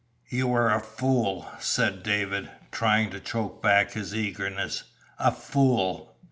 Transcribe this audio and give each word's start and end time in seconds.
"You 0.29 0.47
were 0.47 0.69
a 0.71 0.79
fool," 0.79 1.47
said 1.59 2.01
David, 2.01 2.49
trying 2.71 3.11
to 3.11 3.19
choke 3.19 3.61
back 3.61 3.91
his 3.91 4.15
eagerness. 4.15 4.85
"A 5.19 5.31
fool!" 5.31 6.15